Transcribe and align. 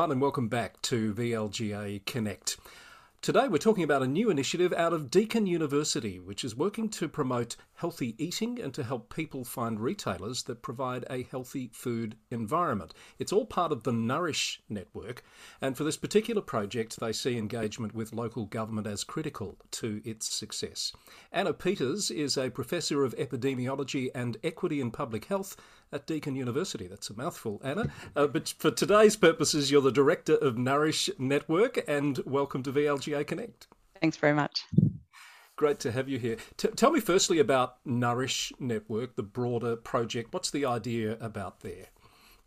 Everyone, 0.00 0.12
and 0.12 0.22
welcome 0.22 0.48
back 0.48 0.80
to 0.80 1.12
VLGA 1.12 2.06
Connect. 2.06 2.56
Today, 3.20 3.48
we're 3.48 3.58
talking 3.58 3.84
about 3.84 4.00
a 4.02 4.06
new 4.06 4.30
initiative 4.30 4.72
out 4.72 4.94
of 4.94 5.10
Deakin 5.10 5.44
University, 5.44 6.18
which 6.18 6.42
is 6.42 6.56
working 6.56 6.88
to 6.88 7.06
promote 7.06 7.56
healthy 7.74 8.14
eating 8.16 8.58
and 8.58 8.72
to 8.72 8.82
help 8.82 9.14
people 9.14 9.44
find 9.44 9.78
retailers 9.78 10.44
that 10.44 10.62
provide 10.62 11.04
a 11.10 11.24
healthy 11.24 11.68
food 11.74 12.16
environment. 12.30 12.94
It's 13.18 13.30
all 13.30 13.44
part 13.44 13.72
of 13.72 13.82
the 13.82 13.92
Nourish 13.92 14.62
network, 14.70 15.22
and 15.60 15.76
for 15.76 15.84
this 15.84 15.98
particular 15.98 16.40
project, 16.40 16.98
they 16.98 17.12
see 17.12 17.36
engagement 17.36 17.94
with 17.94 18.14
local 18.14 18.46
government 18.46 18.86
as 18.86 19.04
critical 19.04 19.58
to 19.72 20.00
its 20.02 20.32
success. 20.32 20.94
Anna 21.30 21.52
Peeters 21.52 22.10
is 22.10 22.38
a 22.38 22.48
professor 22.48 23.04
of 23.04 23.14
epidemiology 23.16 24.08
and 24.14 24.38
equity 24.42 24.80
in 24.80 24.92
public 24.92 25.26
health 25.26 25.58
at 25.92 26.06
Deakin 26.06 26.36
University. 26.36 26.86
That's 26.86 27.10
a 27.10 27.14
mouthful, 27.14 27.60
Anna. 27.64 27.92
Uh, 28.14 28.26
but 28.26 28.54
for 28.58 28.70
today's 28.70 29.16
purposes, 29.16 29.70
you're 29.70 29.80
the 29.80 29.92
director 29.92 30.36
of 30.36 30.56
Nourish 30.56 31.10
Network, 31.18 31.82
and 31.88 32.18
welcome 32.24 32.62
to 32.62 32.72
VLGA 32.72 33.26
Connect. 33.26 33.66
Thanks 34.00 34.16
very 34.16 34.34
much. 34.34 34.64
Great 35.56 35.78
to 35.80 35.92
have 35.92 36.08
you 36.08 36.18
here. 36.18 36.36
T- 36.56 36.68
tell 36.68 36.90
me 36.90 37.00
firstly 37.00 37.38
about 37.38 37.76
Nourish 37.84 38.52
Network, 38.58 39.16
the 39.16 39.22
broader 39.22 39.76
project. 39.76 40.32
What's 40.32 40.50
the 40.50 40.64
idea 40.64 41.18
about 41.20 41.60
there? 41.60 41.86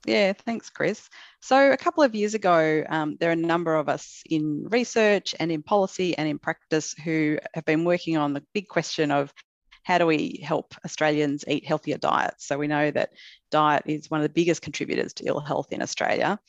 Yeah, 0.05 0.33
thanks, 0.33 0.69
Chris. 0.69 1.09
So, 1.39 1.72
a 1.72 1.78
couple 1.78 2.03
of 2.03 2.13
years 2.13 2.33
ago, 2.33 2.83
um, 2.89 3.16
there 3.19 3.30
are 3.30 3.33
a 3.33 3.38
number 3.38 3.75
of 3.75 3.88
us 3.88 4.22
in 4.30 4.67
research 4.69 5.33
and 5.39 5.52
in 5.52 5.63
policy 5.63 6.17
and 6.17 6.28
in 6.28 6.39
practice 6.39 6.94
who 6.94 7.38
have 7.53 7.63
been 7.66 7.85
working 7.85 8.17
on 8.17 8.33
the 8.33 8.44
big 8.53 8.67
question 8.67 9.11
of 9.11 9.33
how 9.84 9.98
do 9.98 10.06
we 10.06 10.42
help 10.44 10.73
Australians 10.86 11.44
eat 11.48 11.66
healthier 11.66 11.98
diets? 11.98 12.48
So 12.48 12.58
we 12.58 12.67
know 12.67 12.92
that 12.92 13.12
diet 13.52 13.84
is 13.86 14.09
one 14.09 14.20
of 14.20 14.23
the 14.23 14.34
biggest 14.34 14.62
contributors 14.62 15.14
to 15.14 15.25
ill 15.25 15.40
health 15.40 15.72
in 15.72 15.81
Australia. 15.81 16.40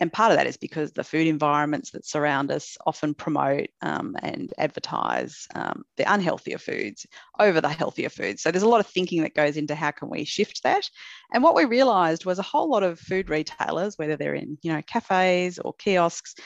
And 0.00 0.12
part 0.12 0.32
of 0.32 0.38
that 0.38 0.46
is 0.46 0.56
because 0.56 0.92
the 0.92 1.04
food 1.04 1.26
environments 1.26 1.90
that 1.90 2.06
surround 2.06 2.50
us 2.50 2.78
often 2.86 3.12
promote 3.12 3.68
um, 3.82 4.16
and 4.22 4.52
advertise 4.56 5.46
um, 5.54 5.84
the 5.96 6.04
unhealthier 6.04 6.58
foods 6.58 7.06
over 7.38 7.60
the 7.60 7.68
healthier 7.68 8.08
foods. 8.08 8.42
So 8.42 8.50
there's 8.50 8.62
a 8.62 8.68
lot 8.68 8.80
of 8.80 8.86
thinking 8.86 9.22
that 9.22 9.34
goes 9.34 9.56
into 9.56 9.74
how 9.74 9.90
can 9.90 10.08
we 10.08 10.24
shift 10.24 10.62
that. 10.62 10.88
And 11.34 11.42
what 11.42 11.54
we 11.54 11.66
realised 11.66 12.24
was 12.24 12.38
a 12.38 12.42
whole 12.42 12.70
lot 12.70 12.82
of 12.82 13.00
food 13.00 13.28
retailers, 13.28 13.98
whether 13.98 14.16
they're 14.16 14.34
in 14.34 14.56
you 14.62 14.72
know 14.72 14.82
cafes 14.82 15.58
or 15.58 15.74
kiosks, 15.74 16.36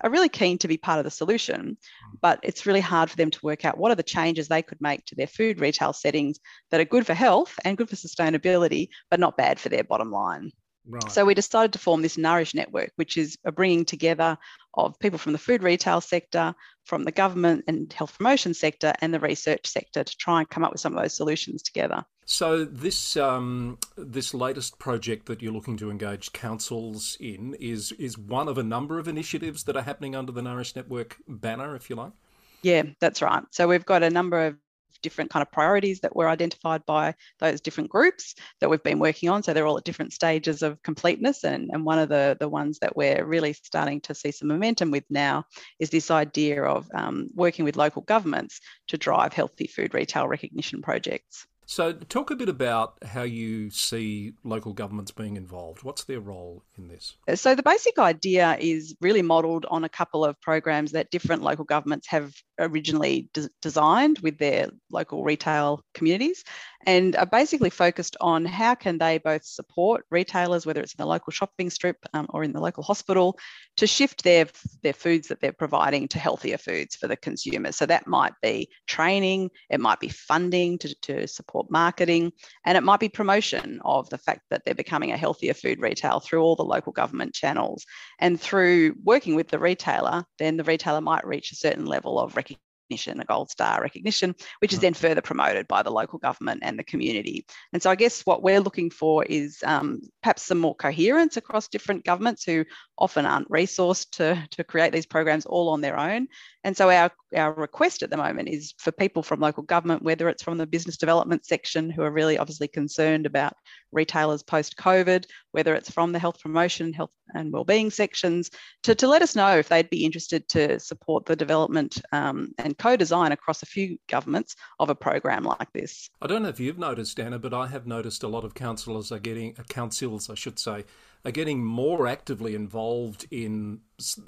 are 0.00 0.10
really 0.10 0.28
keen 0.28 0.58
to 0.58 0.68
be 0.68 0.76
part 0.76 0.98
of 0.98 1.04
the 1.04 1.10
solution, 1.10 1.76
mm. 1.76 2.18
but 2.20 2.40
it's 2.42 2.66
really 2.66 2.80
hard 2.80 3.10
for 3.10 3.16
them 3.16 3.30
to 3.30 3.40
work 3.42 3.64
out 3.64 3.78
what 3.78 3.90
are 3.90 3.96
the 3.96 4.02
changes 4.02 4.48
they 4.48 4.62
could 4.62 4.80
make 4.80 5.04
to 5.06 5.14
their 5.14 5.26
food 5.26 5.60
retail 5.60 5.92
settings 5.92 6.38
that 6.70 6.80
are 6.80 6.84
good 6.84 7.06
for 7.06 7.14
health 7.14 7.54
and 7.64 7.76
good 7.76 7.88
for 7.88 7.96
sustainability, 7.96 8.88
but 9.10 9.20
not 9.20 9.36
bad 9.36 9.58
for 9.58 9.68
their 9.68 9.84
bottom 9.84 10.10
line. 10.10 10.52
Right. 10.90 11.12
So 11.12 11.26
we 11.26 11.34
decided 11.34 11.74
to 11.74 11.78
form 11.78 12.00
this 12.00 12.16
Nourish 12.16 12.54
network, 12.54 12.92
which 12.96 13.18
is 13.18 13.36
a 13.44 13.52
bringing 13.52 13.84
together 13.84 14.38
of 14.72 14.98
people 14.98 15.18
from 15.18 15.32
the 15.32 15.38
food 15.38 15.62
retail 15.62 16.00
sector, 16.00 16.54
from 16.84 17.04
the 17.04 17.12
government 17.12 17.64
and 17.68 17.92
health 17.92 18.16
promotion 18.16 18.54
sector, 18.54 18.94
and 19.02 19.12
the 19.12 19.20
research 19.20 19.66
sector 19.66 20.02
to 20.02 20.16
try 20.16 20.40
and 20.40 20.48
come 20.48 20.64
up 20.64 20.72
with 20.72 20.80
some 20.80 20.96
of 20.96 21.02
those 21.02 21.14
solutions 21.14 21.62
together. 21.62 22.04
So 22.30 22.62
this 22.62 23.16
um, 23.16 23.78
this 23.96 24.34
latest 24.34 24.78
project 24.78 25.24
that 25.26 25.40
you're 25.40 25.50
looking 25.50 25.78
to 25.78 25.90
engage 25.90 26.30
councils 26.34 27.16
in 27.18 27.54
is 27.54 27.90
is 27.92 28.18
one 28.18 28.48
of 28.48 28.58
a 28.58 28.62
number 28.62 28.98
of 28.98 29.08
initiatives 29.08 29.64
that 29.64 29.78
are 29.78 29.82
happening 29.82 30.14
under 30.14 30.30
the 30.30 30.42
Nourish 30.42 30.76
Network 30.76 31.16
banner, 31.26 31.74
if 31.74 31.88
you 31.88 31.96
like. 31.96 32.12
Yeah, 32.60 32.82
that's 33.00 33.22
right. 33.22 33.42
So 33.50 33.66
we've 33.66 33.86
got 33.86 34.02
a 34.02 34.10
number 34.10 34.44
of 34.44 34.56
different 35.00 35.30
kind 35.30 35.40
of 35.40 35.50
priorities 35.50 36.00
that 36.00 36.14
were 36.14 36.28
identified 36.28 36.84
by 36.84 37.14
those 37.38 37.62
different 37.62 37.88
groups 37.88 38.34
that 38.60 38.68
we've 38.68 38.82
been 38.82 38.98
working 38.98 39.30
on. 39.30 39.42
So 39.42 39.54
they're 39.54 39.66
all 39.66 39.78
at 39.78 39.84
different 39.84 40.12
stages 40.12 40.62
of 40.62 40.82
completeness. 40.82 41.44
And, 41.44 41.70
and 41.72 41.86
one 41.86 41.98
of 41.98 42.10
the, 42.10 42.36
the 42.38 42.48
ones 42.48 42.80
that 42.80 42.94
we're 42.94 43.24
really 43.24 43.54
starting 43.54 44.02
to 44.02 44.14
see 44.14 44.32
some 44.32 44.48
momentum 44.48 44.90
with 44.90 45.04
now 45.08 45.44
is 45.78 45.88
this 45.88 46.10
idea 46.10 46.62
of 46.62 46.88
um, 46.94 47.30
working 47.34 47.64
with 47.64 47.76
local 47.76 48.02
governments 48.02 48.60
to 48.88 48.98
drive 48.98 49.32
healthy 49.32 49.66
food 49.66 49.94
retail 49.94 50.28
recognition 50.28 50.82
projects. 50.82 51.46
So, 51.70 51.92
talk 51.92 52.30
a 52.30 52.34
bit 52.34 52.48
about 52.48 52.94
how 53.04 53.24
you 53.24 53.68
see 53.68 54.32
local 54.42 54.72
governments 54.72 55.10
being 55.10 55.36
involved. 55.36 55.82
What's 55.82 56.04
their 56.04 56.18
role 56.18 56.64
in 56.78 56.88
this? 56.88 57.18
So, 57.34 57.54
the 57.54 57.62
basic 57.62 57.98
idea 57.98 58.56
is 58.58 58.96
really 59.02 59.20
modelled 59.20 59.66
on 59.70 59.84
a 59.84 59.88
couple 59.90 60.24
of 60.24 60.40
programs 60.40 60.92
that 60.92 61.10
different 61.10 61.42
local 61.42 61.66
governments 61.66 62.06
have 62.08 62.32
originally 62.58 63.28
de- 63.34 63.50
designed 63.60 64.18
with 64.20 64.38
their 64.38 64.70
local 64.90 65.24
retail 65.24 65.82
communities 65.92 66.42
and 66.86 67.16
are 67.16 67.26
basically 67.26 67.70
focused 67.70 68.16
on 68.20 68.44
how 68.44 68.74
can 68.74 68.98
they 68.98 69.18
both 69.18 69.44
support 69.44 70.04
retailers 70.10 70.64
whether 70.64 70.80
it's 70.80 70.94
in 70.94 71.02
the 71.02 71.06
local 71.06 71.32
shopping 71.32 71.70
strip 71.70 71.96
um, 72.14 72.26
or 72.30 72.44
in 72.44 72.52
the 72.52 72.60
local 72.60 72.82
hospital 72.82 73.38
to 73.76 73.86
shift 73.86 74.22
their 74.24 74.46
their 74.82 74.92
foods 74.92 75.28
that 75.28 75.40
they're 75.40 75.52
providing 75.52 76.06
to 76.08 76.18
healthier 76.18 76.58
foods 76.58 76.96
for 76.96 77.08
the 77.08 77.16
consumers. 77.16 77.76
So 77.76 77.86
that 77.86 78.06
might 78.06 78.34
be 78.42 78.68
training 78.86 79.50
it 79.70 79.80
might 79.80 80.00
be 80.00 80.08
funding 80.08 80.78
to, 80.78 80.94
to 81.02 81.26
support 81.26 81.70
marketing 81.70 82.32
and 82.64 82.78
it 82.78 82.84
might 82.84 83.00
be 83.00 83.08
promotion 83.08 83.80
of 83.84 84.08
the 84.10 84.18
fact 84.18 84.42
that 84.50 84.64
they're 84.64 84.74
becoming 84.74 85.12
a 85.12 85.16
healthier 85.16 85.54
food 85.54 85.80
retail 85.80 86.20
through 86.20 86.42
all 86.42 86.56
the 86.56 86.64
local 86.64 86.92
government 86.92 87.34
channels. 87.34 87.84
And 88.20 88.40
through 88.40 88.94
working 89.02 89.34
with 89.34 89.48
the 89.48 89.58
retailer 89.58 90.24
then 90.38 90.56
the 90.56 90.64
retailer 90.64 91.00
might 91.00 91.26
reach 91.26 91.52
a 91.52 91.56
certain 91.56 91.86
level 91.86 92.18
of 92.18 92.36
recognition, 92.36 92.67
a 92.90 93.24
gold 93.26 93.50
star 93.50 93.82
recognition, 93.82 94.34
which 94.60 94.72
is 94.72 94.78
then 94.78 94.94
further 94.94 95.20
promoted 95.20 95.68
by 95.68 95.82
the 95.82 95.90
local 95.90 96.18
government 96.18 96.60
and 96.62 96.78
the 96.78 96.84
community. 96.84 97.44
And 97.72 97.82
so 97.82 97.90
I 97.90 97.94
guess 97.94 98.22
what 98.22 98.42
we're 98.42 98.60
looking 98.60 98.90
for 98.90 99.24
is 99.24 99.58
um, 99.64 100.00
perhaps 100.22 100.42
some 100.42 100.58
more 100.58 100.74
coherence 100.74 101.36
across 101.36 101.68
different 101.68 102.04
governments 102.04 102.44
who 102.44 102.64
often 102.98 103.26
aren't 103.26 103.50
resourced 103.50 104.10
to, 104.10 104.46
to 104.50 104.64
create 104.64 104.92
these 104.92 105.06
programs 105.06 105.46
all 105.46 105.68
on 105.68 105.80
their 105.80 105.98
own. 105.98 106.26
And 106.64 106.76
so 106.76 106.90
our, 106.90 107.10
our 107.36 107.54
request 107.54 108.02
at 108.02 108.10
the 108.10 108.16
moment 108.16 108.48
is 108.48 108.74
for 108.78 108.92
people 108.92 109.22
from 109.22 109.40
local 109.40 109.62
government, 109.62 110.02
whether 110.02 110.28
it's 110.28 110.42
from 110.42 110.58
the 110.58 110.66
business 110.66 110.96
development 110.96 111.46
section 111.46 111.90
who 111.90 112.02
are 112.02 112.10
really 112.10 112.36
obviously 112.36 112.68
concerned 112.68 113.26
about 113.26 113.54
retailers 113.92 114.42
post 114.42 114.76
COVID, 114.76 115.24
whether 115.52 115.74
it's 115.74 115.90
from 115.90 116.12
the 116.12 116.18
health 116.18 116.40
promotion, 116.40 116.92
health 116.92 117.10
and 117.34 117.52
wellbeing 117.52 117.90
sections, 117.90 118.50
to, 118.82 118.94
to 118.94 119.06
let 119.06 119.22
us 119.22 119.36
know 119.36 119.58
if 119.58 119.68
they'd 119.68 119.90
be 119.90 120.04
interested 120.04 120.48
to 120.48 120.80
support 120.80 121.26
the 121.26 121.36
development 121.36 122.00
um, 122.12 122.50
and 122.58 122.76
co-design 122.78 123.32
across 123.32 123.62
a 123.62 123.66
few 123.66 123.98
governments 124.08 124.56
of 124.78 124.90
a 124.90 124.94
program 124.94 125.44
like 125.44 125.72
this. 125.72 126.10
I 126.20 126.26
don't 126.26 126.42
know 126.42 126.48
if 126.48 126.60
you've 126.60 126.78
noticed, 126.78 127.20
Anna, 127.20 127.38
but 127.38 127.54
I 127.54 127.68
have 127.68 127.86
noticed 127.86 128.22
a 128.22 128.28
lot 128.28 128.44
of 128.44 128.54
councillors 128.54 129.12
are 129.12 129.18
getting, 129.18 129.54
uh, 129.58 129.62
councils, 129.64 130.28
I 130.28 130.34
should 130.34 130.58
say, 130.58 130.84
are 131.28 131.32
getting 131.32 131.62
more 131.62 132.06
actively 132.06 132.54
involved 132.54 133.26
in 133.30 133.80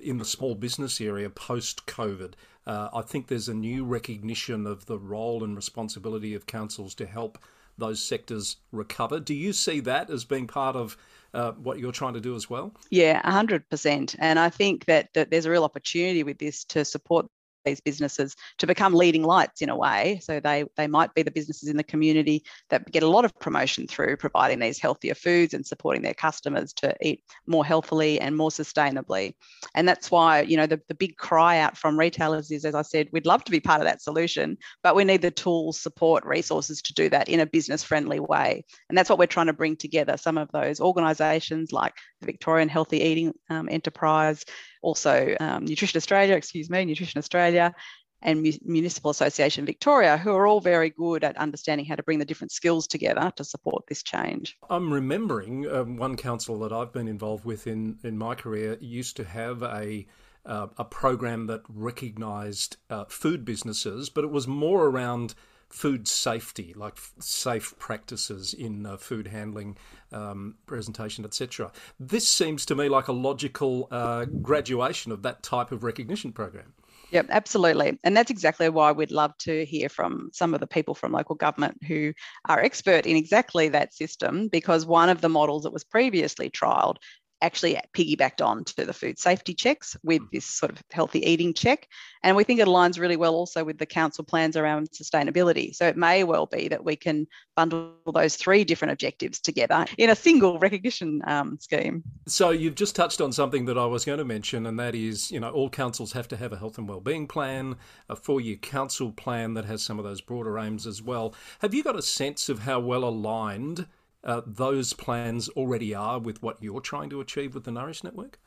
in 0.03 0.19
the 0.19 0.25
small 0.25 0.55
business 0.55 1.01
area 1.01 1.31
post 1.31 1.87
COVID. 1.87 2.35
Uh, 2.67 2.91
I 2.93 3.03
think 3.03 3.29
there's 3.29 3.49
a 3.49 3.55
new 3.55 3.85
recognition 3.85 4.67
of 4.67 4.85
the 4.85 4.99
role 4.99 5.43
and 5.43 5.57
responsibility 5.57 6.35
of 6.35 6.47
councils 6.47 6.95
to 6.97 7.07
help 7.07 7.39
those 7.79 8.03
sectors 8.03 8.57
recover. 8.71 9.19
Do 9.19 9.35
you 9.35 9.55
see 9.55 9.81
that 9.81 10.11
as 10.11 10.27
being 10.27 10.47
part 10.47 10.77
of 10.77 10.99
uh, 11.33 11.53
what 11.53 11.79
you're 11.79 11.93
trying 11.93 12.15
to 12.15 12.21
do 12.21 12.37
as 12.37 12.51
well? 12.51 12.75
Yeah, 12.91 13.23
100%. 13.23 14.17
And 14.19 14.39
I 14.39 14.51
think 14.51 14.85
that, 14.85 15.09
that 15.15 15.31
there's 15.31 15.47
a 15.47 15.51
real 15.51 15.65
opportunity 15.65 16.23
with 16.23 16.39
this 16.39 16.65
to 16.65 16.85
support 16.85 17.27
these 17.65 17.81
businesses 17.81 18.37
to 18.59 18.67
become 18.67 18.95
leading 18.95 19.23
lights 19.23 19.63
in 19.63 19.69
a 19.69 19.77
way. 19.77 20.21
So 20.23 20.41
they 20.41 20.65
they 20.77 20.87
might 20.87 21.15
be 21.15 21.23
the 21.23 21.31
businesses 21.31 21.69
in 21.69 21.77
the 21.77 21.85
community 21.85 22.45
that 22.71 22.91
get 22.91 23.03
a 23.03 23.09
lot 23.09 23.25
of 23.25 23.39
promotion 23.39 23.87
through 23.87 24.17
providing 24.17 24.59
these 24.59 24.79
healthier 24.79 25.15
foods 25.15 25.55
and 25.55 25.67
supporting 25.67 26.03
their 26.03 26.15
customers 26.15 26.73
to 26.75 26.95
eat 27.03 27.23
more 27.47 27.65
healthily 27.65 28.21
and 28.21 28.37
more 28.37 28.51
sustainably. 28.51 29.35
And 29.75 29.89
that's 29.89 30.11
why, 30.11 30.43
you 30.43 30.57
know, 30.57 30.67
the, 30.67 30.81
the 30.89 30.95
big 30.95 31.17
cry 31.17 31.59
out 31.59 31.77
from 31.77 31.99
retailers 31.99 32.51
is, 32.51 32.65
as 32.65 32.75
I 32.75 32.83
said, 32.83 33.09
we'd 33.13 33.27
love 33.27 33.45
to 33.45 33.51
be 33.51 33.61
part 33.61 33.81
of 33.81 33.87
that 33.87 34.03
solution, 34.03 34.57
but 34.83 34.97
we 34.97 35.05
need 35.05 35.23
the 35.23 35.31
tools, 35.31 35.81
support, 35.81 36.25
resources 36.25 36.83
to 36.83 36.95
do 36.95 37.09
that 37.11 37.29
in 37.29 37.41
a 37.41 37.47
business 37.47 37.85
friendly 37.85 38.21
way. 38.21 38.65
And 38.89 38.97
that's 38.97 39.11
what 39.11 39.19
we're 39.19 39.27
trying 39.27 39.47
to 39.47 39.53
bring 39.53 39.77
together 39.77 40.17
some 40.17 40.39
of 40.39 40.51
those 40.53 40.81
organisations 40.81 41.73
like 41.73 41.95
the 42.21 42.27
Victorian 42.27 42.69
Healthy 42.69 42.99
Eating 43.01 43.33
um, 43.49 43.69
Enterprise, 43.71 44.45
also 44.83 45.37
um, 45.41 45.65
Nutrition 45.65 45.97
Australia, 45.97 46.37
excuse 46.37 46.71
me, 46.71 46.85
Nutrition 46.85 47.19
Australia, 47.19 47.75
and 48.23 48.43
Municipal 48.65 49.11
Association 49.11 49.65
Victoria, 49.65 50.19
who 50.19 50.33
are 50.33 50.47
all 50.47 50.61
very 50.61 50.91
good 50.91 51.25
at 51.25 51.37
understanding 51.39 51.87
how 51.87 51.95
to 51.95 52.03
bring 52.03 52.19
the 52.19 52.25
different 52.25 52.53
skills 52.53 52.87
together 52.87 53.33
to 53.37 53.45
support 53.45 53.85
this 53.89 54.03
change. 54.03 54.59
I'm 54.69 54.93
remembering 54.93 55.71
um, 55.71 55.97
one 55.97 56.17
council 56.17 56.59
that 56.61 56.73
I've 56.73 56.93
been 56.93 57.09
involved 57.09 57.45
with 57.45 57.67
in, 57.67 57.99
in 58.05 58.19
my 58.19 58.35
career 58.35 58.77
used 58.81 59.17
to 59.17 59.25
have 59.25 59.63
a 59.63 60.07
uh, 60.47 60.69
a 60.79 60.85
program 60.85 61.47
that 61.47 61.61
recognised 61.69 62.79
uh, 62.89 63.05
food 63.09 63.45
businesses, 63.45 64.09
but 64.09 64.25
it 64.25 64.31
was 64.31 64.49
more 64.49 64.87
around 64.87 65.35
food 65.71 66.07
safety, 66.09 66.75
like 66.77 66.97
safe 67.21 67.75
practices 67.79 68.53
in 68.53 68.85
uh, 68.85 68.97
food 68.97 69.29
handling, 69.29 69.77
um, 70.13 70.57
presentation, 70.67 71.25
etc. 71.25 71.73
This 71.99 72.29
seems 72.29 72.67
to 72.67 72.75
me 72.75 72.89
like 72.89 73.09
a 73.09 73.13
logical 73.13 73.89
uh, 73.91 74.25
graduation 74.25 75.13
of 75.13 75.23
that 75.23 75.43
type 75.43 75.73
of 75.73 75.85
recognition 75.85 76.33
program. 76.33 76.75
Yep, 77.13 77.27
absolutely. 77.31 77.99
And 78.05 78.17
that's 78.17 78.31
exactly 78.31 78.69
why 78.69 78.93
we'd 78.93 79.11
love 79.11 79.37
to 79.39 79.65
hear 79.65 79.89
from 79.89 80.31
some 80.33 80.55
of 80.55 80.61
the 80.61 80.67
people 80.67 80.95
from 80.95 81.13
local 81.13 81.35
government 81.35 81.83
who 81.85 82.13
are 82.49 82.61
expert 82.61 83.05
in 83.07 83.17
exactly 83.17 83.69
that 83.69 83.95
system, 83.95 84.49
because 84.49 84.87
one 84.87 85.09
of 85.09 85.21
the 85.21 85.29
models 85.29 85.65
that 85.65 85.73
was 85.73 85.83
previously 85.83 86.51
trialled 86.51 86.97
actually 87.43 87.79
piggybacked 87.95 88.45
on 88.45 88.65
to 88.65 88.85
the 88.85 88.93
food 88.93 89.19
safety 89.19 89.55
checks 89.55 89.97
with 90.03 90.23
this 90.33 90.45
sort 90.45 90.73
of 90.73 90.83
healthy 90.91 91.21
eating 91.25 91.55
check. 91.55 91.89
And 92.23 92.37
we 92.37 92.45
think 92.45 92.61
it 92.61 92.69
aligns 92.69 92.99
really 92.99 93.17
well 93.17 93.35
also 93.35 93.65
with 93.65 93.79
the 93.79 93.87
council 93.87 94.25
plans 94.25 94.57
around 94.57 94.91
sustainability. 94.91 95.75
So 95.75 95.87
it 95.87 95.97
may 95.97 96.25
well 96.25 96.47
be 96.47 96.69
that 96.69 96.85
we 96.85 96.97
can 96.97 97.27
bundle 97.57 97.95
those 98.13 98.37
three 98.37 98.65
different 98.65 98.93
objectives 98.93 99.41
together 99.41 99.87
in 99.97 100.11
a 100.11 100.17
single 100.17 100.59
recognition 100.59 101.23
um, 101.27 101.59
scheme. 101.61 102.03
So 102.27 102.51
you've 102.51 102.75
just 102.75 102.95
touched 102.95 103.21
on 103.21 103.33
something 103.33 103.65
that 103.67 103.79
I 103.79 103.87
was 103.87 104.05
going 104.05 104.19
to 104.19 104.25
mention, 104.25 104.67
and 104.67 104.79
that 104.79 104.95
is, 104.95 105.31
you 105.31 105.41
know, 105.41 105.51
all 105.51 105.71
councils 105.71 106.13
have 106.13 106.29
to 106.29 106.37
have 106.37 106.53
a 106.53 106.59
health 106.59 106.79
and 106.79 106.89
wellbeing 106.89 107.27
plan, 107.27 107.77
a 108.09 108.17
four-year 108.17 108.57
council 108.57 109.13
plan 109.13 109.55
that 109.55 109.65
has 109.65 109.83
some 109.83 109.99
of 109.99 110.05
those 110.05 110.21
broader 110.21 110.59
aims 110.59 110.87
as 110.87 111.03
well. 111.03 111.35
Have 111.61 111.75
you 111.75 111.83
got 111.83 111.97
a 111.97 112.03
sense 112.03 112.49
of 112.49 112.61
how 112.61 112.81
well 112.81 113.05
aligned 113.05 113.87
uh, 114.25 114.43
those 114.47 114.93
plans 114.93 115.49
already 115.51 115.95
are 115.95 116.19
with 116.19 116.43
what 116.43 116.63
you're 116.63 116.81
trying 116.81 117.11
to 117.11 117.21
achieve 117.21 117.55
with 117.55 117.65
the 117.65 117.71
Nourish 117.71 118.05
Network? 118.05 118.39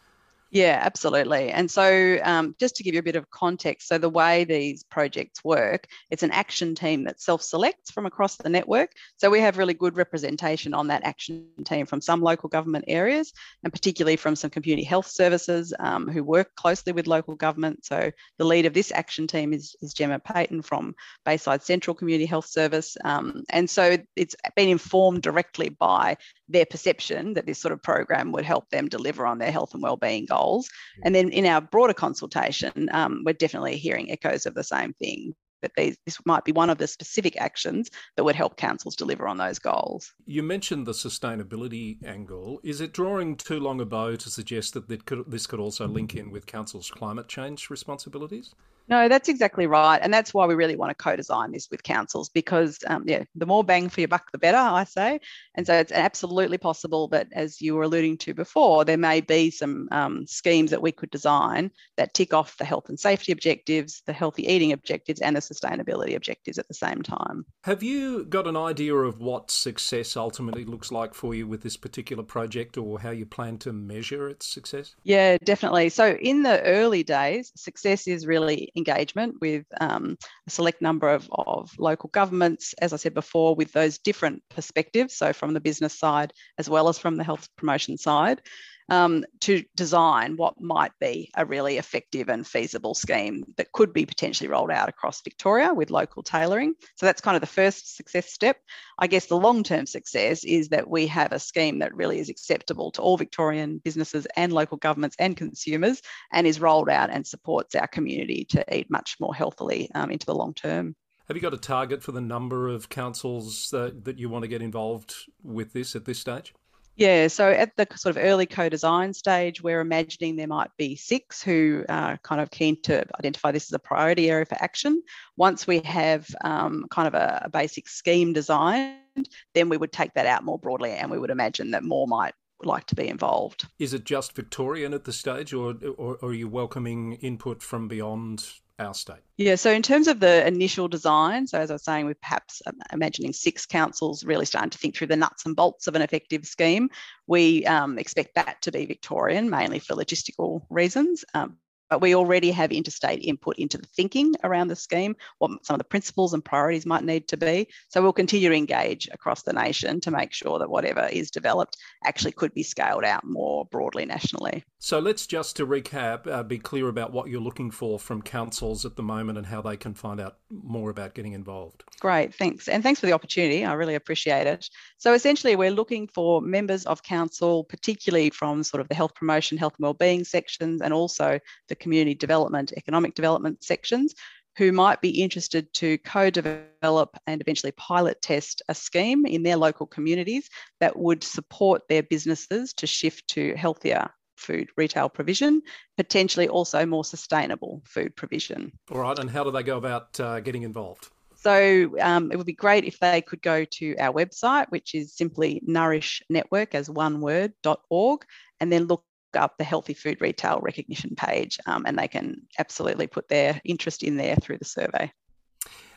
Yeah, 0.53 0.79
absolutely. 0.85 1.49
And 1.49 1.69
so, 1.69 2.19
um, 2.21 2.53
just 2.59 2.75
to 2.75 2.83
give 2.83 2.93
you 2.93 2.99
a 2.99 3.03
bit 3.03 3.15
of 3.15 3.27
context, 3.31 3.87
so 3.87 3.97
the 3.97 4.07
way 4.07 4.43
these 4.43 4.83
projects 4.83 5.43
work, 5.43 5.87
it's 6.11 6.21
an 6.21 6.29
action 6.29 6.75
team 6.75 7.05
that 7.05 7.19
self 7.19 7.41
selects 7.41 7.89
from 7.89 8.05
across 8.05 8.35
the 8.35 8.49
network. 8.49 8.91
So, 9.17 9.31
we 9.31 9.39
have 9.39 9.57
really 9.57 9.73
good 9.73 9.97
representation 9.97 10.75
on 10.75 10.87
that 10.89 11.03
action 11.05 11.47
team 11.65 11.87
from 11.87 12.01
some 12.01 12.21
local 12.21 12.49
government 12.49 12.85
areas, 12.87 13.33
and 13.63 13.73
particularly 13.73 14.15
from 14.15 14.35
some 14.35 14.51
community 14.51 14.83
health 14.83 15.07
services 15.07 15.73
um, 15.79 16.07
who 16.07 16.23
work 16.23 16.53
closely 16.55 16.93
with 16.93 17.07
local 17.07 17.33
government. 17.33 17.83
So, 17.83 18.11
the 18.37 18.45
lead 18.45 18.67
of 18.67 18.75
this 18.75 18.91
action 18.91 19.25
team 19.25 19.53
is, 19.53 19.75
is 19.81 19.95
Gemma 19.95 20.19
Payton 20.19 20.61
from 20.61 20.93
Bayside 21.25 21.63
Central 21.63 21.95
Community 21.95 22.27
Health 22.27 22.45
Service. 22.45 22.95
Um, 23.03 23.43
and 23.49 23.67
so, 23.67 23.97
it's 24.15 24.35
been 24.55 24.69
informed 24.69 25.23
directly 25.23 25.69
by 25.69 26.17
their 26.47 26.67
perception 26.67 27.33
that 27.33 27.47
this 27.47 27.57
sort 27.57 27.71
of 27.71 27.81
program 27.81 28.31
would 28.33 28.45
help 28.45 28.69
them 28.69 28.87
deliver 28.87 29.25
on 29.25 29.39
their 29.39 29.51
health 29.51 29.73
and 29.73 29.81
wellbeing 29.81 30.25
goals 30.27 30.42
goals. 30.43 30.69
And 31.03 31.13
then 31.15 31.29
in 31.29 31.45
our 31.45 31.61
broader 31.61 31.93
consultation, 31.93 32.89
um, 32.91 33.23
we're 33.25 33.33
definitely 33.33 33.77
hearing 33.77 34.11
echoes 34.11 34.45
of 34.45 34.53
the 34.53 34.63
same 34.63 34.93
thing. 34.93 35.33
That 35.61 35.71
these, 35.77 35.95
this 36.05 36.17
might 36.25 36.43
be 36.43 36.51
one 36.51 36.69
of 36.69 36.77
the 36.77 36.87
specific 36.87 37.39
actions 37.39 37.89
that 38.17 38.25
would 38.25 38.35
help 38.35 38.57
councils 38.57 38.97
deliver 38.97 39.29
on 39.29 39.37
those 39.37 39.59
goals. 39.59 40.13
You 40.25 40.43
mentioned 40.43 40.85
the 40.85 40.91
sustainability 40.91 42.03
angle. 42.05 42.59
Is 42.63 42.81
it 42.81 42.91
drawing 42.91 43.37
too 43.37 43.61
long 43.61 43.79
a 43.79 43.85
bow 43.85 44.17
to 44.17 44.29
suggest 44.29 44.73
that 44.73 45.05
could, 45.05 45.23
this 45.25 45.47
could 45.47 45.61
also 45.61 45.87
link 45.87 46.15
in 46.15 46.31
with 46.31 46.47
councils' 46.47 46.91
climate 46.91 47.29
change 47.29 47.69
responsibilities? 47.69 48.53
No, 48.87 49.07
that's 49.07 49.29
exactly 49.29 49.65
right. 49.65 49.99
And 50.01 50.13
that's 50.13 50.33
why 50.33 50.45
we 50.45 50.55
really 50.55 50.75
want 50.75 50.89
to 50.89 51.03
co 51.03 51.15
design 51.15 51.51
this 51.51 51.69
with 51.71 51.83
councils 51.83 52.29
because, 52.29 52.79
um, 52.87 53.03
yeah, 53.07 53.23
the 53.35 53.45
more 53.45 53.63
bang 53.63 53.89
for 53.89 54.01
your 54.01 54.07
buck, 54.09 54.31
the 54.31 54.37
better, 54.37 54.57
I 54.57 54.83
say. 54.83 55.19
And 55.55 55.65
so 55.65 55.73
it's 55.73 55.91
absolutely 55.91 56.57
possible 56.57 57.07
that, 57.09 57.27
as 57.31 57.61
you 57.61 57.75
were 57.75 57.83
alluding 57.83 58.17
to 58.19 58.33
before, 58.33 58.83
there 58.83 58.97
may 58.97 59.21
be 59.21 59.51
some 59.51 59.87
um, 59.91 60.27
schemes 60.27 60.71
that 60.71 60.81
we 60.81 60.91
could 60.91 61.11
design 61.11 61.71
that 61.97 62.13
tick 62.13 62.33
off 62.33 62.57
the 62.57 62.65
health 62.65 62.89
and 62.89 62.99
safety 62.99 63.31
objectives, 63.31 64.01
the 64.05 64.13
healthy 64.13 64.45
eating 64.47 64.73
objectives, 64.73 65.21
and 65.21 65.35
the 65.35 65.39
sustainability 65.39 66.15
objectives 66.15 66.57
at 66.57 66.67
the 66.67 66.73
same 66.73 67.01
time. 67.01 67.45
Have 67.63 67.83
you 67.83 68.25
got 68.25 68.47
an 68.47 68.57
idea 68.57 68.95
of 68.95 69.19
what 69.19 69.49
success 69.49 70.17
ultimately 70.17 70.65
looks 70.65 70.91
like 70.91 71.13
for 71.13 71.33
you 71.33 71.47
with 71.47 71.63
this 71.63 71.77
particular 71.77 72.23
project 72.23 72.77
or 72.77 72.99
how 72.99 73.11
you 73.11 73.25
plan 73.25 73.57
to 73.59 73.71
measure 73.71 74.27
its 74.27 74.45
success? 74.45 74.95
Yeah, 75.03 75.37
definitely. 75.43 75.89
So, 75.89 76.17
in 76.19 76.43
the 76.43 76.61
early 76.63 77.03
days, 77.03 77.51
success 77.55 78.07
is 78.07 78.27
really 78.27 78.71
engagement 78.75 79.35
with 79.41 79.65
um, 79.79 80.17
a 80.47 80.49
select 80.49 80.81
number 80.81 81.09
of, 81.09 81.29
of 81.31 81.71
local 81.77 82.09
governments, 82.09 82.73
as 82.79 82.93
I 82.93 82.97
said 82.97 83.13
before, 83.13 83.55
with 83.55 83.71
those 83.71 83.97
different 83.97 84.43
perspectives, 84.49 85.15
so 85.15 85.33
from 85.33 85.53
the 85.53 85.59
business 85.59 85.97
side 85.97 86.33
as 86.57 86.69
well 86.69 86.89
as 86.89 86.97
from 86.97 87.15
the 87.15 87.23
health 87.23 87.47
promotion 87.57 87.97
side 87.97 88.41
um, 88.89 89.25
to 89.41 89.63
design 89.75 90.35
what 90.35 90.59
might 90.59 90.91
be 90.99 91.31
a 91.35 91.45
really 91.45 91.77
effective 91.77 92.29
and 92.29 92.45
feasible 92.45 92.93
scheme 92.93 93.43
that 93.57 93.71
could 93.71 93.93
be 93.93 94.05
potentially 94.05 94.49
rolled 94.49 94.71
out 94.71 94.89
across 94.89 95.21
Victoria 95.21 95.73
with 95.73 95.89
local 95.89 96.23
tailoring. 96.23 96.73
So 96.95 97.05
that's 97.05 97.21
kind 97.21 97.35
of 97.35 97.41
the 97.41 97.47
first 97.47 97.95
success 97.95 98.31
step. 98.31 98.57
I 98.99 99.07
guess 99.07 99.27
the 99.27 99.37
long 99.37 99.63
term 99.63 99.85
success 99.85 100.43
is 100.43 100.69
that 100.69 100.89
we 100.89 101.07
have 101.07 101.31
a 101.31 101.39
scheme 101.39 101.79
that 101.79 101.95
really 101.95 102.19
is 102.19 102.29
acceptable 102.29 102.91
to 102.91 103.01
all 103.01 103.17
Victorian 103.17 103.79
businesses 103.83 104.27
and 104.35 104.53
local 104.53 104.77
governments 104.77 105.15
and 105.19 105.35
consumers 105.35 106.01
and 106.31 106.47
is 106.47 106.59
rolled 106.59 106.89
out 106.89 107.09
and 107.09 107.25
supports 107.25 107.75
our 107.75 107.87
community 107.87 108.45
to 108.49 108.75
eat 108.75 108.89
much 108.89 109.15
more 109.19 109.33
healthily 109.33 109.89
um, 109.95 110.11
into 110.11 110.25
the 110.25 110.35
long 110.35 110.53
term. 110.53 110.95
Have 111.27 111.37
you 111.37 111.41
got 111.41 111.53
a 111.53 111.57
target 111.57 112.03
for 112.03 112.11
the 112.11 112.21
number 112.21 112.67
of 112.67 112.89
councils 112.89 113.73
uh, 113.73 113.91
that 114.03 114.19
you 114.19 114.27
want 114.27 114.43
to 114.43 114.49
get 114.49 114.61
involved 114.61 115.15
with 115.41 115.71
this 115.71 115.95
at 115.95 116.03
this 116.03 116.19
stage? 116.19 116.53
Yeah, 116.95 117.27
so 117.27 117.49
at 117.49 117.75
the 117.75 117.87
sort 117.95 118.15
of 118.15 118.23
early 118.23 118.45
co-design 118.45 119.13
stage, 119.13 119.63
we're 119.63 119.81
imagining 119.81 120.35
there 120.35 120.47
might 120.47 120.69
be 120.77 120.95
six 120.95 121.41
who 121.41 121.85
are 121.89 122.19
kind 122.23 122.39
of 122.39 122.51
keen 122.51 122.79
to 122.83 123.03
identify 123.19 123.51
this 123.51 123.69
as 123.69 123.73
a 123.73 123.79
priority 123.79 124.29
area 124.29 124.45
for 124.45 124.61
action. 124.61 125.01
Once 125.35 125.65
we 125.65 125.79
have 125.79 126.27
um, 126.43 126.85
kind 126.91 127.07
of 127.07 127.15
a, 127.15 127.43
a 127.45 127.49
basic 127.49 127.87
scheme 127.87 128.31
designed, 128.31 129.29
then 129.55 129.69
we 129.69 129.77
would 129.77 129.91
take 129.91 130.13
that 130.13 130.27
out 130.27 130.43
more 130.43 130.59
broadly 130.59 130.91
and 130.91 131.09
we 131.09 131.17
would 131.17 131.31
imagine 131.31 131.71
that 131.71 131.83
more 131.83 132.07
might 132.07 132.33
like 132.61 132.85
to 132.87 132.95
be 132.95 133.07
involved. 133.07 133.67
Is 133.79 133.93
it 133.93 134.05
just 134.05 134.35
Victorian 134.35 134.93
at 134.93 135.03
this 135.03 135.17
stage, 135.17 135.53
or, 135.53 135.75
or, 135.97 136.17
or, 136.21 136.29
are 136.29 136.33
you 136.33 136.47
welcoming 136.47 137.13
input 137.13 137.61
from 137.61 137.87
beyond 137.87 138.45
our 138.79 138.93
state? 138.93 139.21
Yeah, 139.37 139.55
so 139.55 139.71
in 139.71 139.81
terms 139.81 140.07
of 140.07 140.19
the 140.19 140.45
initial 140.45 140.87
design, 140.87 141.47
so 141.47 141.59
as 141.59 141.69
I 141.69 141.75
was 141.75 141.83
saying, 141.83 142.05
we're 142.05 142.15
perhaps 142.15 142.61
um, 142.65 142.75
imagining 142.91 143.33
six 143.33 143.65
councils 143.65 144.23
really 144.23 144.45
starting 144.45 144.71
to 144.71 144.77
think 144.77 144.95
through 144.95 145.07
the 145.07 145.15
nuts 145.15 145.45
and 145.45 145.55
bolts 145.55 145.87
of 145.87 145.95
an 145.95 146.01
effective 146.01 146.45
scheme, 146.45 146.89
we 147.27 147.65
um, 147.65 147.97
expect 147.97 148.35
that 148.35 148.61
to 148.63 148.71
be 148.71 148.85
Victorian, 148.85 149.49
mainly 149.49 149.79
for 149.79 149.95
logistical 149.95 150.65
reasons. 150.69 151.25
Um, 151.33 151.57
but 151.93 152.01
we 152.01 152.15
already 152.15 152.49
have 152.49 152.71
interstate 152.71 153.23
input 153.23 153.55
into 153.59 153.77
the 153.77 153.85
thinking 153.85 154.33
around 154.43 154.67
the 154.67 154.75
scheme, 154.75 155.15
what 155.37 155.63
some 155.63 155.75
of 155.75 155.77
the 155.77 155.83
principles 155.83 156.33
and 156.33 156.43
priorities 156.43 156.87
might 156.87 157.03
need 157.03 157.27
to 157.27 157.37
be. 157.37 157.67
So 157.89 158.01
we'll 158.01 158.13
continue 158.13 158.49
to 158.49 158.55
engage 158.55 159.07
across 159.13 159.43
the 159.43 159.53
nation 159.53 160.01
to 160.01 160.09
make 160.09 160.33
sure 160.33 160.57
that 160.57 160.71
whatever 160.71 161.07
is 161.11 161.29
developed 161.29 161.77
actually 162.03 162.31
could 162.31 162.51
be 162.55 162.63
scaled 162.63 163.03
out 163.03 163.23
more 163.25 163.65
broadly 163.65 164.07
nationally. 164.07 164.63
So 164.79 164.97
let's 164.97 165.27
just 165.27 165.55
to 165.57 165.67
recap, 165.67 166.25
uh, 166.25 166.41
be 166.41 166.57
clear 166.57 166.89
about 166.89 167.13
what 167.13 167.29
you're 167.29 167.39
looking 167.39 167.69
for 167.69 167.99
from 167.99 168.23
councils 168.23 168.85
at 168.85 168.95
the 168.95 169.03
moment 169.03 169.37
and 169.37 169.45
how 169.45 169.61
they 169.61 169.77
can 169.77 169.93
find 169.93 170.19
out 170.19 170.37
more 170.49 170.89
about 170.89 171.13
getting 171.13 171.33
involved. 171.33 171.83
Great, 171.99 172.33
thanks. 172.33 172.67
And 172.67 172.81
thanks 172.81 172.99
for 172.99 173.05
the 173.05 173.13
opportunity. 173.13 173.63
I 173.63 173.73
really 173.73 173.95
appreciate 173.95 174.47
it. 174.47 174.67
So 174.97 175.13
essentially, 175.13 175.55
we're 175.55 175.71
looking 175.71 176.07
for 176.07 176.41
members 176.41 176.85
of 176.85 177.03
council, 177.03 177.63
particularly 177.63 178.31
from 178.31 178.63
sort 178.63 178.81
of 178.81 178.89
the 178.89 178.95
health 178.95 179.13
promotion, 179.13 179.59
health 179.59 179.75
and 179.77 179.83
wellbeing 179.83 180.23
sections, 180.23 180.81
and 180.81 180.91
also 180.93 181.39
the 181.69 181.75
community 181.83 182.15
development, 182.15 182.73
economic 182.75 183.13
development 183.13 183.63
sections 183.63 184.15
who 184.57 184.71
might 184.71 185.01
be 185.01 185.21
interested 185.21 185.71
to 185.73 185.97
co 185.99 186.29
develop 186.29 187.17
and 187.27 187.41
eventually 187.41 187.71
pilot 187.73 188.21
test 188.21 188.61
a 188.69 188.75
scheme 188.75 189.25
in 189.25 189.43
their 189.43 189.57
local 189.57 189.87
communities 189.87 190.49
that 190.79 190.97
would 190.97 191.23
support 191.23 191.81
their 191.89 192.03
businesses 192.03 192.73
to 192.73 192.87
shift 192.87 193.27
to 193.27 193.55
healthier 193.55 194.09
food 194.37 194.69
retail 194.77 195.09
provision, 195.09 195.61
potentially 195.97 196.47
also 196.47 196.85
more 196.85 197.05
sustainable 197.05 197.81
food 197.85 198.15
provision. 198.15 198.71
All 198.91 198.99
right, 198.99 199.17
and 199.17 199.29
how 199.29 199.43
do 199.43 199.51
they 199.51 199.63
go 199.63 199.77
about 199.77 200.19
uh, 200.19 200.39
getting 200.39 200.63
involved? 200.63 201.09
So 201.35 201.93
um, 201.99 202.31
it 202.31 202.37
would 202.37 202.45
be 202.45 202.53
great 202.53 202.85
if 202.85 202.99
they 202.99 203.21
could 203.21 203.41
go 203.41 203.65
to 203.65 203.95
our 203.97 204.13
website, 204.13 204.67
which 204.69 204.95
is 204.95 205.15
simply 205.15 205.61
nourishnetwork 205.67 206.73
as 206.73 206.89
one 206.89 207.19
word.org, 207.19 208.25
and 208.59 208.71
then 208.71 208.85
look 208.85 209.03
up 209.35 209.57
the 209.57 209.63
healthy 209.63 209.93
food 209.93 210.21
retail 210.21 210.59
recognition 210.61 211.15
page 211.15 211.59
um, 211.65 211.83
and 211.85 211.97
they 211.97 212.07
can 212.07 212.41
absolutely 212.59 213.07
put 213.07 213.27
their 213.29 213.59
interest 213.65 214.03
in 214.03 214.17
there 214.17 214.35
through 214.35 214.57
the 214.57 214.65
survey. 214.65 215.11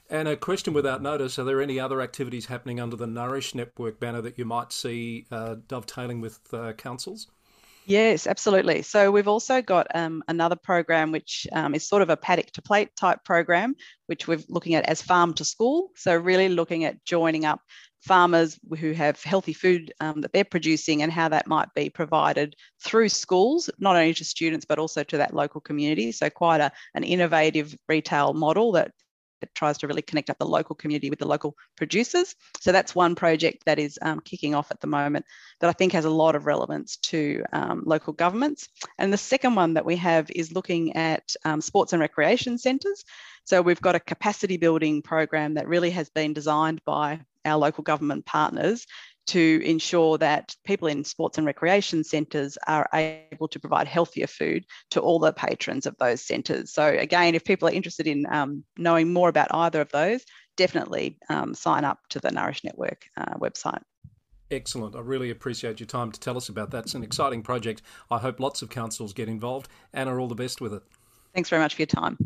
And 0.09 0.29
a 0.29 0.37
question 0.37 0.73
without 0.73 1.03
notice 1.03 1.39
Are 1.39 1.45
there 1.45 1.61
any 1.61 1.81
other 1.81 2.01
activities 2.01 2.47
happening 2.47 2.79
under 2.79 2.97
the 2.97 3.07
Nourish 3.07 3.55
Network 3.55 3.99
banner 3.99 4.23
that 4.23 4.39
you 4.39 4.45
might 4.45 4.73
see 4.73 5.27
uh, 5.33 5.57
dovetailing 5.67 6.21
with 6.21 6.41
uh, 6.53 6.73
councils? 6.75 7.27
Yes, 7.87 8.27
absolutely. 8.27 8.83
So 8.83 9.13
we've 9.13 9.29
also 9.29 9.63
got 9.63 9.87
um, 9.95 10.25
another 10.27 10.57
program 10.57 11.13
which 11.13 11.47
um, 11.53 11.73
is 11.73 11.89
sort 11.89 12.03
of 12.03 12.11
a 12.11 12.17
paddock 12.17 12.51
to 12.53 12.63
plate 12.63 12.91
type 12.97 13.23
program, 13.25 13.77
which 14.07 14.27
we're 14.27 14.41
looking 14.49 14.75
at 14.75 14.85
as 14.87 15.01
farm 15.01 15.35
to 15.35 15.45
school. 15.45 15.93
So 15.95 16.17
really 16.17 16.49
looking 16.49 16.85
at 16.85 17.05
joining 17.05 17.45
up 17.45 17.61
farmers 18.07 18.59
who 18.79 18.93
have 18.93 19.21
healthy 19.23 19.53
food 19.53 19.93
um, 20.01 20.21
that 20.21 20.33
they're 20.33 20.45
producing 20.45 21.03
and 21.03 21.13
how 21.13 21.29
that 21.29 21.47
might 21.47 21.69
be 21.75 21.91
provided 21.91 22.55
through 22.81 23.09
schools, 23.09 23.69
not 23.79 23.97
only 23.97 24.15
to 24.15 24.25
students, 24.25 24.65
but 24.65 24.79
also 24.79 25.03
to 25.03 25.17
that 25.19 25.35
local 25.35 25.61
community. 25.61 26.13
So 26.13 26.31
quite 26.31 26.61
a, 26.61 26.71
an 26.95 27.03
innovative 27.03 27.75
retail 27.89 28.33
model 28.33 28.73
that 28.73 28.93
it 29.43 29.55
tries 29.55 29.79
to 29.79 29.87
really 29.87 30.03
connect 30.03 30.31
up 30.31 30.39
the 30.39 30.47
local 30.47 30.75
community 30.75 31.11
with 31.11 31.19
the 31.19 31.27
local 31.27 31.57
producers. 31.77 32.35
So 32.61 32.73
that's 32.73 32.95
one 32.95 33.15
project 33.15 33.65
that 33.67 33.79
is 33.79 33.99
um, 34.03 34.21
kicking 34.21 34.55
off 34.55 34.71
at 34.71 34.81
the 34.81 34.87
moment 34.87 35.27
that 35.61 35.69
I 35.69 35.73
think 35.73 35.93
has 35.93 36.05
a 36.05 36.11
lot 36.11 36.37
of 36.37 36.47
relevance 36.47 36.97
to 36.97 37.43
um, 37.53 37.83
local 37.85 38.13
governments. 38.13 38.69
And 38.99 39.13
the 39.13 39.19
second 39.19 39.55
one 39.55 39.75
that 39.75 39.85
we 39.85 39.97
have 39.97 40.31
is 40.31 40.53
looking 40.53 40.97
at 40.97 41.35
um, 41.45 41.61
sports 41.61 41.93
and 41.93 42.01
recreation 42.01 42.57
centres. 42.57 43.05
So 43.45 43.63
we've 43.63 43.81
got 43.81 43.95
a 43.95 44.01
capacity 44.01 44.57
building 44.57 45.03
program 45.03 45.55
that 45.55 45.69
really 45.69 45.91
has 45.91 46.09
been 46.11 46.33
designed 46.33 46.81
by 46.85 47.21
our 47.47 47.59
local 47.59 47.83
government 47.83 48.27
partners 48.27 48.87
to 49.29 49.61
ensure 49.65 50.19
that 50.19 50.55
people 50.65 50.87
in 50.87 51.05
sports 51.05 51.37
and 51.37 51.47
recreation 51.47 52.05
centres 52.05 52.57
are 52.69 52.89
able 52.93 53.49
to 53.49 53.59
provide 53.59 53.89
healthier 53.89 54.27
food 54.27 54.65
to 54.91 55.01
all 55.01 55.19
the 55.19 55.33
patrons 55.33 55.85
of 55.87 55.97
those 55.99 56.25
centres. 56.25 56.73
So, 56.73 56.87
again, 56.87 57.35
if 57.35 57.45
people 57.45 57.69
are 57.69 57.73
interested 57.73 58.07
in 58.07 58.25
um, 58.31 58.65
knowing 58.77 59.13
more 59.13 59.29
about 59.29 59.49
either 59.53 59.81
of 59.81 59.91
those, 59.91 60.25
definitely 60.57 61.19
um, 61.29 61.55
sign 61.55 61.85
up 61.85 61.99
to 62.11 62.21
the 62.21 62.31
Nourish 62.31 62.63
Network 62.63 63.05
uh, 63.17 63.35
website. 63.35 63.83
Excellent. 64.51 64.95
I 64.95 65.01
really 65.01 65.31
appreciate 65.31 65.81
your 65.81 65.89
time 65.89 66.13
to 66.13 66.21
tell 66.21 66.37
us 66.37 66.49
about 66.49 66.71
that. 66.71 66.85
It's 66.85 66.95
an 66.95 67.03
exciting 67.03 67.43
project. 67.43 67.83
I 68.11 68.19
hope 68.19 68.39
lots 68.39 68.63
of 68.63 68.71
councils 68.71 69.13
get 69.13 69.29
involved. 69.29 69.69
Anna, 69.93 70.17
all 70.17 70.29
the 70.29 70.37
best 70.37 70.61
with 70.61 70.73
it. 70.73 70.83
Thanks 71.35 71.51
very 71.51 71.61
much 71.61 71.75
for 71.75 71.83
your 71.83 71.87
time. 71.87 72.17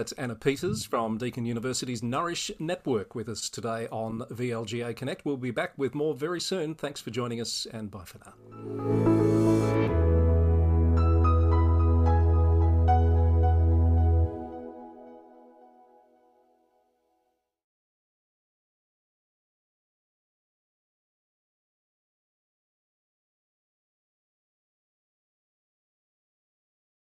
That's 0.00 0.12
Anna 0.12 0.34
Peeters 0.34 0.86
from 0.86 1.18
Deakin 1.18 1.44
University's 1.44 2.02
Nourish 2.02 2.50
Network 2.58 3.14
with 3.14 3.28
us 3.28 3.50
today 3.50 3.86
on 3.92 4.20
VLGA 4.30 4.96
Connect. 4.96 5.26
We'll 5.26 5.36
be 5.36 5.50
back 5.50 5.76
with 5.76 5.94
more 5.94 6.14
very 6.14 6.40
soon. 6.40 6.74
Thanks 6.74 7.02
for 7.02 7.10
joining 7.10 7.38
us 7.38 7.66
and 7.70 7.90
bye 7.90 8.04
for 8.04 8.18
now. 8.24 9.09